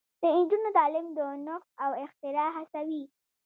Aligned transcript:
د 0.21 0.23
نجونو 0.39 0.69
تعلیم 0.77 1.07
د 1.17 1.19
نوښت 1.45 1.69
او 1.85 1.91
اختراع 2.05 2.49
هڅوي. 2.57 3.03